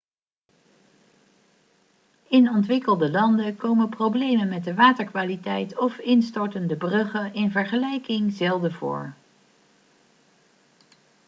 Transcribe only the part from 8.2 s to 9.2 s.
zelden voor